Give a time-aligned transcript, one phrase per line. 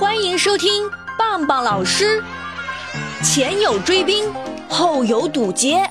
[0.00, 2.24] 欢迎收听棒棒老师。
[3.22, 4.32] 前有追兵，
[4.66, 5.90] 后有堵截。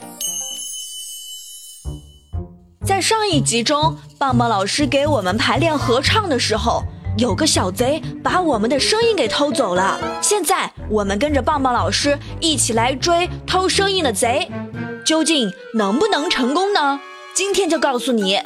[2.84, 6.84] 在上一集中，棒棒老师给我们排练合唱的时候，
[7.20, 10.00] 有个小贼把我们的声音给偷走了。
[10.24, 14.50] 现在我们跟着棒棒老师一起来追偷声音的贼，
[15.06, 17.00] 究竟能不能成功呢？
[17.36, 18.40] 今天就告诉你。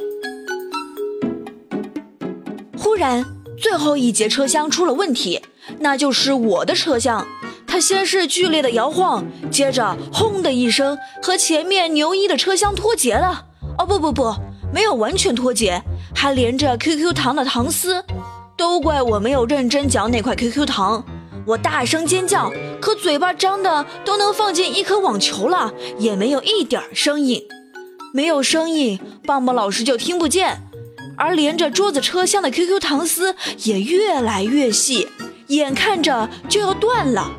[2.78, 3.26] 忽然，
[3.58, 5.42] 最后一节车厢出了问题，
[5.80, 7.26] 那就是我的车厢。
[7.66, 13.46] 它先是剧烈的摇晃，接着轰的一声，和前面牛一的车厢脱节了。
[13.78, 14.36] 哦不不不，
[14.72, 15.82] 没有完全脱节，
[16.14, 18.04] 还连着 QQ 糖的糖丝。
[18.56, 21.04] 都怪我没有认真嚼那块 QQ 糖，
[21.48, 27.42] 我大声尖叫，可嘴巴张的都能放进一颗网球了，也没有一点声音。
[28.14, 30.62] 没有声音，棒棒老师就听不见。
[31.18, 35.08] 而连着桌子车厢的 QQ 糖丝也越来越细，
[35.56, 37.32] 眼看着就要断了。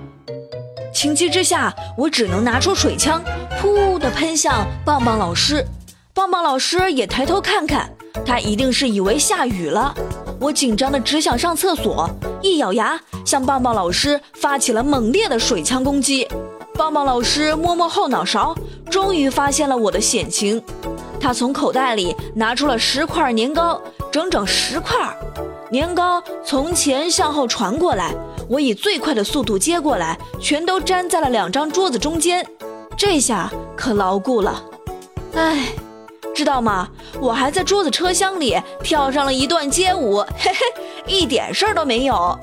[0.93, 3.23] 情急之下，我只能拿出水枪，
[3.61, 5.65] 噗的喷向棒棒老师。
[6.13, 7.91] 棒棒老师也抬头看看，
[8.25, 9.95] 他一定是以为下雨了。
[10.41, 12.09] 我紧张的只想上厕所，
[12.41, 16.29] 一咬牙向棒棒老师发起了猛烈的水枪攻击。
[16.77, 18.55] 棒棒老师摸摸后脑勺，
[18.91, 20.63] 终于发现了我的险情。
[21.21, 23.81] 他从口袋里拿出了十块年糕，
[24.13, 24.97] 整整十块
[25.71, 28.15] 年糕从前向后传过来，
[28.49, 32.47] 我以最快的速度接过来，全都粘在了两张桌子中间。
[32.97, 34.63] 这下可牢固了。
[35.35, 35.69] 哎，
[36.35, 36.89] 知道吗？
[37.21, 42.39] 我还在桌子车厢里跳上了一段街舞，嘿嘿，一点事儿都没有。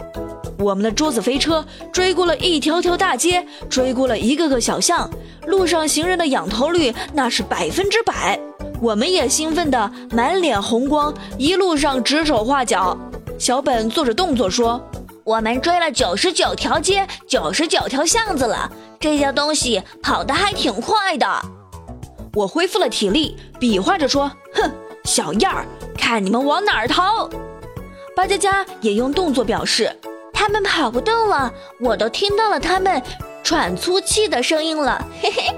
[0.57, 5.09] 我们的桌子飞车追过了一条条大街，追过了一个个小巷，
[5.45, 8.39] 路上行人的仰头率那是百分之百。
[8.81, 12.97] 我们也兴奋得满脸红光，一路上指手画脚。
[13.41, 14.79] 小本做着动作说
[15.25, 21.27] ：“我们追了九十九条街，九十九条巷子了，这些东西跑得还挺快的。”
[22.35, 24.71] 我恢复了体力，比划着说：“哼，
[25.05, 25.65] 小样儿，
[25.97, 27.27] 看你们往哪儿逃！”
[28.15, 29.91] 巴佳佳也用动作表示
[30.31, 33.01] ：“他们跑不动了，我都听到了他们
[33.43, 35.51] 喘粗气的声音了。”嘿嘿。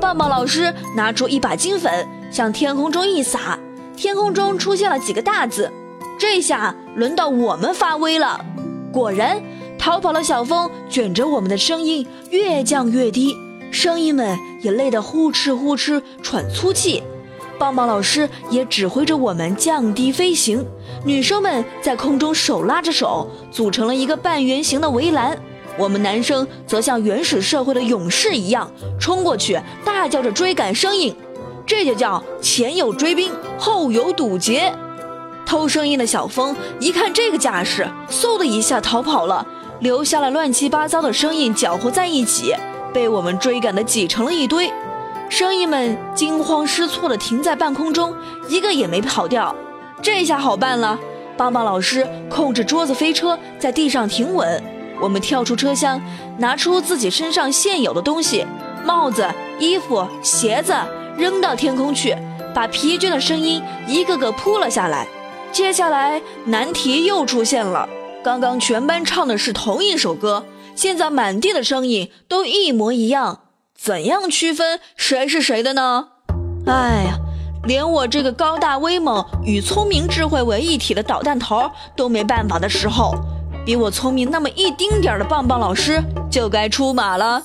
[0.00, 2.08] 棒棒老师拿出一把金粉。
[2.32, 3.58] 向天空中一撒，
[3.94, 5.70] 天空中出现了几个大字。
[6.18, 8.44] 这下轮到我们发威了。
[8.92, 9.42] 果然，
[9.78, 13.36] 逃跑的小风卷着我们的声音越降越低，
[13.70, 17.02] 声音们也累得呼哧呼哧喘粗气。
[17.58, 20.64] 棒棒老师也指挥着我们降低飞行，
[21.04, 25.38] 女生们在空中手拉着手，组成了一个半圆形的围栏。
[25.78, 31.14] 我们男生则像原始社会的勇士一样冲过去，大叫着追赶声音。
[31.66, 34.72] 这就叫前有追兵，后有堵截。
[35.46, 39.46] 偷声音的小峰一看这个架势，嗖的一下逃跑了，
[39.78, 42.54] 留下了乱七八糟的声音搅和在一起，
[42.92, 44.70] 被我们追赶的挤成了一堆。
[45.28, 48.14] 声音们惊慌失措的停在半空中，
[48.48, 49.54] 一个也没跑掉。
[50.02, 50.98] 这下好办了，
[51.36, 54.62] 棒棒老师控制桌子飞车在地上停稳，
[55.00, 56.00] 我们跳出车厢，
[56.38, 58.44] 拿出自己身上现有的东西：
[58.84, 59.26] 帽子、
[59.58, 60.74] 衣服、鞋子。
[61.16, 62.14] 扔到天空去，
[62.54, 65.08] 把疲倦的声音一个个扑了下来。
[65.56, 67.88] 接下来难题又出现了，
[68.22, 70.44] 刚刚全班唱的是同一首歌，
[70.74, 73.40] 现在满地的声音都一模一样，
[73.74, 76.08] 怎样区分谁是谁的呢？
[76.66, 77.16] 哎呀，
[77.64, 83.14] 连我这个高大威猛与聪明智慧为一体的捣蛋头都没办法的时候，
[83.64, 87.42] 比我聪明那么一丁点儿的棒棒老师就该出马了。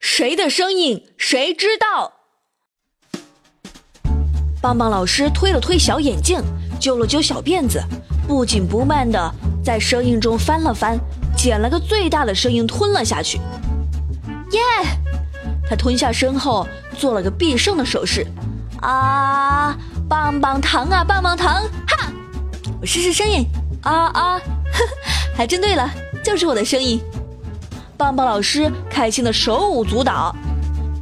[0.00, 2.14] 谁的声音谁知道？
[4.60, 6.38] 棒棒老师推了推小眼镜，
[6.78, 7.82] 揪了揪小辫子，
[8.28, 9.34] 不紧不慢地
[9.64, 10.98] 在声音中翻了翻，
[11.34, 13.38] 捡了个最大的声音吞了下去。
[14.52, 14.60] 耶！
[15.68, 16.66] 他吞下身后
[16.98, 18.26] 做了个必胜的手势。
[18.82, 19.76] 啊！
[20.08, 21.62] 棒棒糖啊，棒棒糖！
[21.86, 22.12] 哈！
[22.80, 23.46] 我试试声音。
[23.82, 24.38] 啊啊！
[24.38, 25.88] 呵呵，还真对了，
[26.22, 27.00] 就是我的声音。
[27.96, 30.34] 棒棒老师开心的手舞足蹈，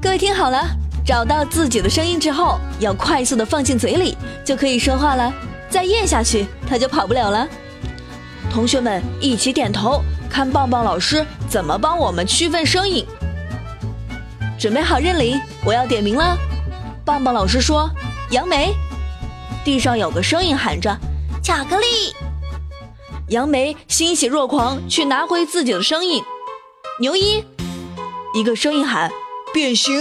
[0.02, 0.64] 各位听好了，
[1.08, 4.14] 找到自己的声音之后，要快速的放进嘴里，
[4.44, 5.32] 就可以说话了。
[5.70, 7.48] 再咽下去，它就跑不了了。
[8.52, 13.06] 同学们一起点头，看棒棒老师怎么帮我们区分声音。
[14.60, 16.36] 准备好认领，我要点名了。
[17.06, 17.88] 棒棒老师说
[18.30, 18.74] ：“杨梅。”
[19.64, 20.94] 地上有个声音喊着
[21.42, 21.86] ：“巧克力。”
[23.28, 26.22] 杨梅欣喜若狂，去拿回自己的声音。
[27.00, 27.42] 牛一，
[28.34, 29.10] 一个声音喊
[29.54, 29.94] ：“变形！”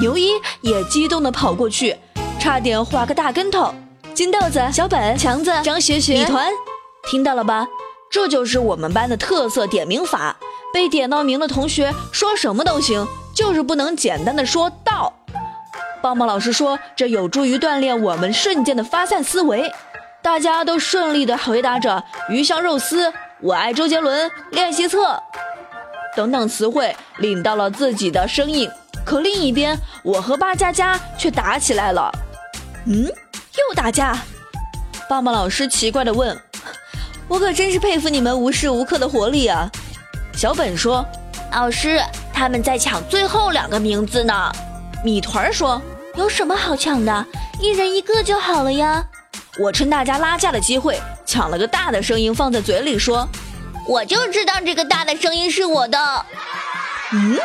[0.00, 0.30] 牛一
[0.62, 1.94] 也激动地跑过去，
[2.38, 3.72] 差点滑个大跟头。
[4.14, 6.50] 金豆子、小本、强子、张学学、米团，
[7.10, 7.66] 听到了吧？
[8.10, 10.36] 这就是我们班的特色点名法。
[10.72, 15.12] 被点到名的同学说什么都行，就是不能简单的说到。
[16.00, 19.70] 棒棒老师说，这有助于锻炼我们瞬间的发散思维。
[20.22, 23.12] 大家都顺利的回答着“鱼香肉丝
[23.42, 25.22] ”“我爱周杰伦”“练习册”
[26.16, 28.70] 等等词汇，领到了自己的声音。
[29.04, 32.10] 可另一边，我和八佳佳却打起来了。
[32.86, 34.16] 嗯，又打架？
[35.08, 36.40] 棒棒老师奇怪地问
[37.26, 39.68] ：“我可真是佩服你们无时无刻的活力啊！”
[40.32, 41.04] 小本说
[41.52, 42.00] ：“老师，
[42.32, 44.52] 他们在抢最后两个名字呢。”
[45.04, 45.82] 米团说
[46.14, 47.26] ：“有什么好抢的？
[47.60, 49.04] 一人一个就好了呀。”
[49.58, 53.28] 我趁大家拉架的机会，抢了个大的声音放在嘴里说
[53.88, 55.98] ：“我就知道这个大的声音是我的。”
[57.12, 57.36] 嗯。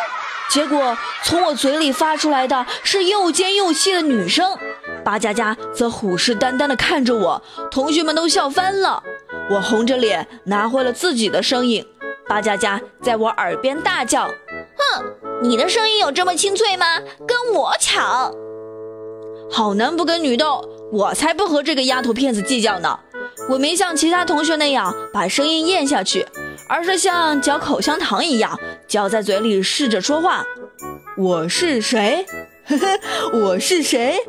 [0.49, 4.57] 结果从我嘴里发出来的是又尖又细的女声，
[5.03, 9.03] 八佳佳则虎视眈眈地看着我，同学们都笑翻了。
[9.49, 11.85] 我红着脸拿回了自己的声音，
[12.27, 14.27] 八佳佳在我耳边大叫
[14.77, 15.03] ：“哼，
[15.41, 16.85] 你的声音有这么清脆吗？
[17.27, 18.33] 跟我抢！”
[19.51, 22.97] 好男不跟女斗，我才不和这个丫头片子计较呢。
[23.49, 26.25] 我没像其他同学那样把声音咽下去。
[26.67, 30.45] 而是像嚼口香糖一样嚼在嘴里，试着说话。
[31.17, 32.25] 我是谁？
[32.65, 32.99] 呵呵，
[33.39, 34.19] 我是谁？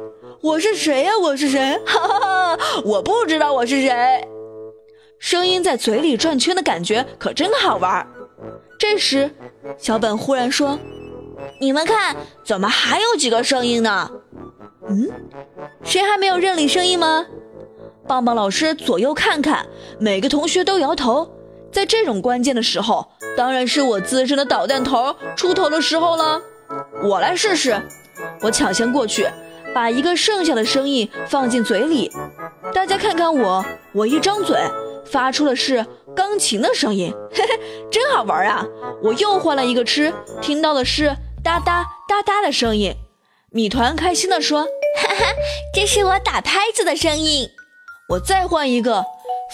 [0.42, 1.12] 我是谁呀？
[1.18, 1.80] 我是谁？
[1.86, 2.18] 哈哈
[2.56, 2.58] 哈！
[2.84, 4.28] 我不知道我是谁。
[5.18, 8.06] 声音在嘴里转圈的感觉可真好玩。
[8.78, 9.30] 这时，
[9.78, 10.78] 小本忽然说
[11.58, 14.10] ：“你们看，怎么还有几个声音呢？”
[14.88, 15.10] 嗯，
[15.82, 17.26] 谁还没有认领声音吗？
[18.06, 19.66] 棒棒老师左右看看，
[19.98, 21.28] 每个同学都摇头。
[21.76, 23.06] 在这种关键的时候，
[23.36, 26.40] 当然是我资深的导弹头出头的时候了。
[27.04, 27.78] 我来试试，
[28.40, 29.28] 我抢先过去，
[29.74, 32.10] 把一个剩下的声音放进嘴里。
[32.72, 33.62] 大家看看我，
[33.92, 34.58] 我一张嘴，
[35.04, 35.84] 发出的是
[36.14, 38.64] 钢琴的声音，嘿嘿，真好玩啊！
[39.02, 41.14] 我又换了一个吃，听到的是
[41.44, 42.94] 哒哒哒哒的声音。
[43.50, 44.62] 米团开心地说
[44.96, 45.26] ：“哈哈，
[45.74, 47.50] 这是我打拍子的声音。”
[48.08, 49.04] 我再换一个，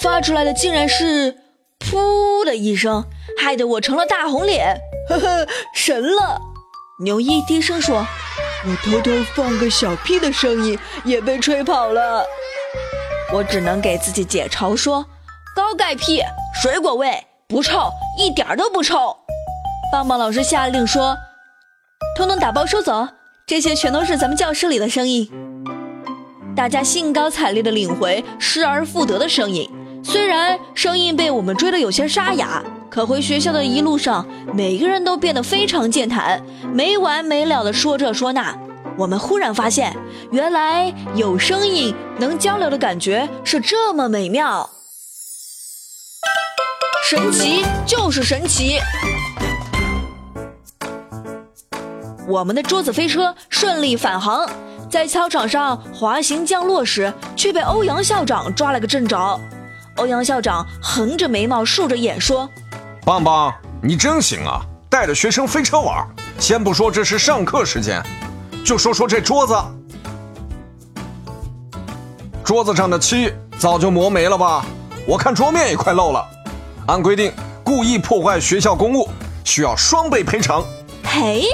[0.01, 1.42] 发出来的竟然是。
[1.83, 3.05] 噗的一声，
[3.39, 6.41] 害得我成了大红脸，呵呵，神了！
[7.03, 8.07] 牛一低声说
[8.65, 12.25] ：“我偷偷放个小屁的声音也被吹跑了。”
[13.35, 15.05] 我只能给自己解嘲说
[15.57, 16.23] ：“高钙屁，
[16.63, 19.17] 水果味，不臭，一点都不臭。”
[19.91, 21.17] 棒棒老师下令说
[22.17, 23.09] ：“通通打包收走，
[23.47, 25.29] 这些全都是咱们教室里的声音。”
[26.55, 29.69] 大家兴高采烈地领回失而复得的声音。
[30.03, 38.57] 虽然声音被我们追得有些沙哑，可回学校的一路上，每个人都变得非常健谈，没完没了的说这说那。
[38.99, 39.97] 我们忽然发现，
[40.31, 44.69] 原来有声音能交流的感觉是这么美妙，
[47.09, 48.79] 神奇就是神奇。
[52.29, 54.49] 我们的桌子飞车顺利返航，
[54.91, 59.41] 在操场上滑行降落时，却被欧阳校长抓了个正着。
[59.97, 62.49] 欧阳校长横着眉毛，竖着眼说
[63.05, 63.53] ：“棒棒，
[63.83, 66.07] 你真行啊，带着学生飞车玩。
[66.39, 68.03] 先不说这是上课时间，
[68.65, 69.55] 就说说这桌子，
[72.43, 74.65] 桌子上的漆早就磨没了吧？
[75.07, 76.27] 我看桌面也快漏了。
[76.87, 79.09] 按规定，故意破坏学校公物，
[79.45, 80.65] 需要双倍赔偿。”
[81.05, 81.45] 赔？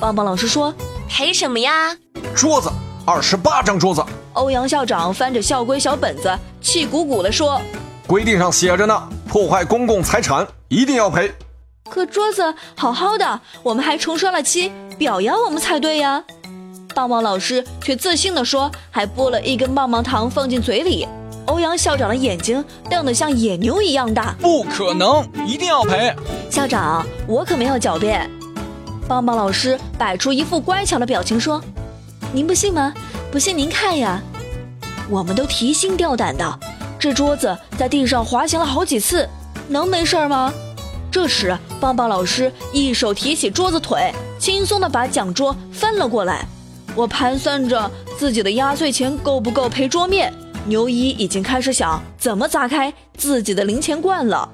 [0.00, 0.74] 棒棒老师说
[1.08, 1.96] ：“赔什么呀？”
[2.34, 2.68] 桌子，
[3.06, 4.04] 二十八张桌子。
[4.32, 7.60] 欧阳校长翻着校规小本子，气鼓鼓地说
[8.06, 11.32] ：“规定上写着呢，破坏公共财产一定要赔。
[11.90, 16.24] 可桌子好好的，我们还重刷了漆，表扬我们才对呀。”
[16.94, 21.06] 棒棒老师却自信地说：“还剥了一根棒棒糖放进嘴里。”
[21.46, 26.14] 欧阳校长的眼睛瞪得像野牛一样大，不可能，一定要赔。
[26.50, 28.30] 校长，我可没有狡辩。
[29.06, 31.62] 棒棒老师摆出一副乖巧的表情说
[32.34, 32.92] ：“您不信吗？”
[33.30, 34.20] 不信您看呀，
[35.08, 36.58] 我们都提心吊胆的。
[36.98, 39.28] 这桌子在地上滑行了好几次，
[39.68, 40.52] 能没事吗？
[41.12, 46.44] 这时，棒棒老师一手提起桌子腿，轻松地把讲桌翻了过来。
[46.96, 47.88] 我盘算着
[48.18, 50.32] 自己的压岁钱够不够赔桌面，
[50.66, 54.48] 牛一已经开始想怎么砸开自己的零钱罐了。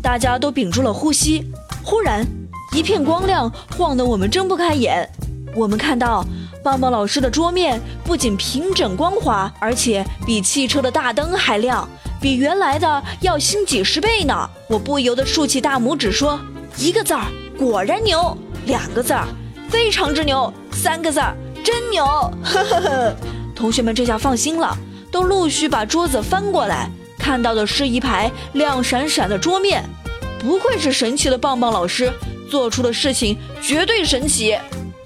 [0.00, 1.44] 大家都屏住了呼吸。
[1.82, 2.24] 忽然，
[2.72, 5.08] 一片光亮晃得我们睁不开眼。
[5.54, 6.24] 我们看到。
[6.62, 11.88] 棒棒老师的桌面不仅平整光滑，而且比汽车的大灯还亮，
[12.20, 14.48] 比原来的要新几十倍呢！
[14.68, 16.38] 我不由得竖起大拇指说
[16.78, 17.26] ：“一个字儿，
[17.58, 19.26] 果然牛；两个字儿，
[19.68, 22.04] 非常之牛；三个字儿，真牛！”
[22.44, 23.16] 呵呵呵，
[23.56, 24.78] 同学们这下放心了，
[25.10, 29.82] 都陆续把桌子翻过来，看到的是一排亮闪闪的桌面。
[30.38, 32.12] 不愧是神奇的棒棒老师，
[32.48, 34.56] 做出的事情绝对神奇。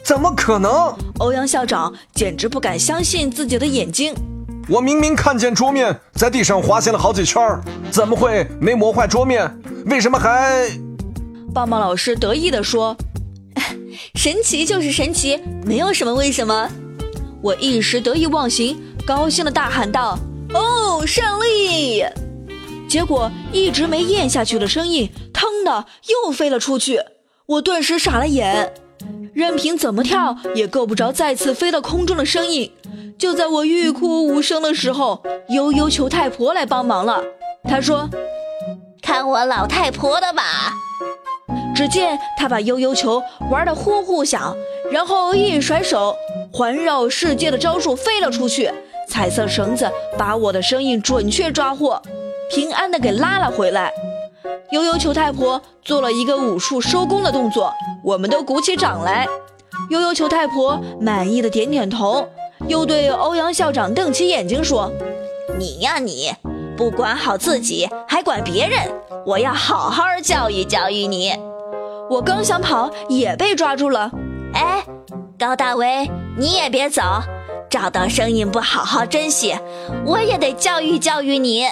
[0.07, 0.97] 怎么可能？
[1.19, 4.15] 欧阳校长简直不敢相信自己的眼睛。
[4.69, 7.61] 我明明看见桌面在地上滑行了好几圈儿，
[7.91, 9.51] 怎么会没磨坏桌面？
[9.87, 10.71] 为什么还……
[11.53, 12.97] 棒棒老师得意地说
[14.15, 16.71] ：“神奇就是神奇，没有什么为什么。”
[17.43, 20.17] 我一时得意忘形，高兴地大喊道
[20.55, 22.05] ：“哦，胜利！”
[22.89, 25.85] 结果一直没咽下去的声音，腾的
[26.25, 27.01] 又飞了出去。
[27.47, 28.73] 我顿时傻了眼，
[29.37, 32.73] 任凭怎么跳也够不着再次飞到空中的声音。
[33.19, 37.23] 就在我欲哭无声的时候，悠悠球太婆来帮忙了。
[37.65, 38.09] 她说
[39.03, 40.73] ：“看我老太婆的吧！”
[41.77, 44.57] 只见她把悠悠球玩得呼呼响，
[44.91, 46.17] 然后一甩手，
[46.51, 48.73] 环绕世界的招数飞了出去。
[49.07, 52.01] 彩色绳子把我的声音准确抓获，
[52.51, 53.93] 平安的给拉了回来。
[54.71, 59.27] 悠悠球太婆做了一个武术收工的动作，我们都鼓起掌来。
[59.91, 62.27] 悠悠球太婆满意的点点头。
[62.69, 64.91] 又对欧阳校长瞪起眼睛说
[65.59, 66.33] ：“你呀，你
[66.75, 68.81] 不管好自己，还管别人！
[69.27, 71.35] 我要好好教育教育你。”
[72.09, 74.11] 我刚想跑，也被抓住了。
[74.55, 74.83] 哎，
[75.39, 77.03] 高大威，你也别走！
[77.69, 79.55] 找到声音不好好珍惜，
[80.07, 81.67] 我也得教育教育你。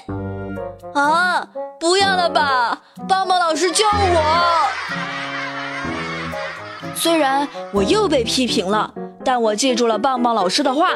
[0.94, 2.82] 啊，不要了吧！
[3.08, 4.68] 棒棒老师救我！
[6.94, 8.92] 虽然我又被批评了。
[9.26, 10.90] 但我记住了棒棒老师的话，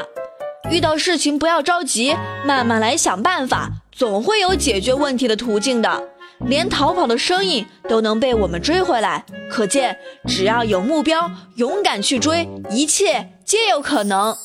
[0.71, 6.03] 遇到事情不要着急，慢慢来想办法，总会有解决问题的途径的。
[6.41, 14.37] 连逃跑的声音都能被我们追回来，可见只要有目标，勇敢去追，一切皆有可能。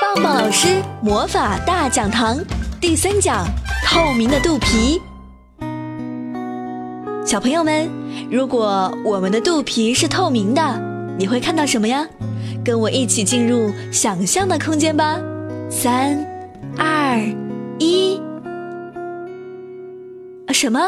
[0.00, 2.36] 棒棒老师魔法大讲堂
[2.82, 3.46] 第三讲：
[3.86, 5.00] 透明的肚皮。
[7.24, 7.88] 小朋友们，
[8.28, 10.60] 如果我们的肚皮是透明的。
[11.16, 12.04] 你会看到什么呀？
[12.64, 15.16] 跟我一起进入想象的空间吧！
[15.70, 16.26] 三、
[16.76, 17.20] 二、
[17.78, 18.20] 一。
[20.48, 20.80] 啊什么？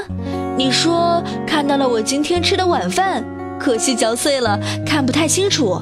[0.58, 3.24] 你说看到了我今天吃的晚饭？
[3.56, 5.80] 可惜嚼碎了，看不太清楚。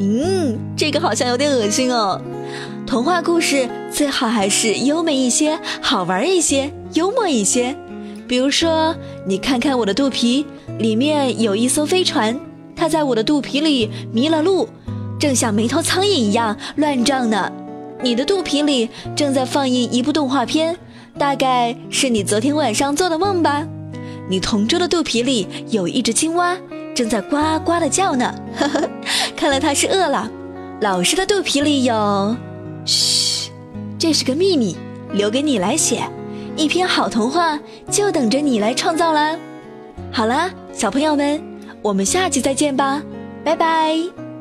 [0.00, 2.20] 嗯，这个好像有点恶心哦。
[2.92, 7.74] 童话故事最好还是优美一些，好玩一些，幽默一些。
[8.28, 8.94] 比如说，
[9.26, 10.44] 你看看我的肚皮，
[10.78, 12.38] 里面有一艘飞船。
[12.76, 14.68] 它在我的肚皮里迷了路，
[15.18, 17.50] 正像没头苍蝇一样乱撞呢。
[18.02, 20.76] 你的肚皮里正在放映一部动画片，
[21.16, 23.66] 大概是你昨天晚上做的梦吧。
[24.28, 26.54] 你同桌的肚皮里有一只青蛙，
[26.94, 28.34] 正在呱呱的叫呢。
[28.54, 28.90] 呵呵，
[29.34, 30.30] 看来它是饿了。
[30.82, 32.36] 老师的肚皮里有……
[32.84, 33.50] 嘘，
[33.98, 34.76] 这是个秘密，
[35.12, 36.02] 留给你来写。
[36.56, 37.58] 一篇好童话
[37.90, 39.36] 就等着你来创造啦。
[40.12, 41.42] 好啦，小朋友们。
[41.82, 43.02] 我们下期再见吧，
[43.42, 44.31] 拜拜。